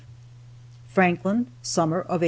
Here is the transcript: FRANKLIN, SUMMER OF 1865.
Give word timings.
FRANKLIN, 0.87 1.45
SUMMER 1.61 1.99
OF 1.99 2.17
1865. 2.17 2.19